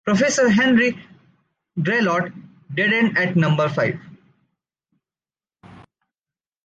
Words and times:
Professor 0.03 0.49
Henri 0.49 0.97
Graillot 1.77 2.33
dead-end 2.73 3.15
at 3.17 3.35
number 3.35 3.69
five 3.69 3.99